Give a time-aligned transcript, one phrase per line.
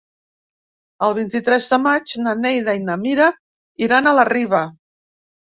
[1.07, 3.29] El vint-i-tres de maig na Neida i na Mira
[3.89, 4.65] iran a la Riba.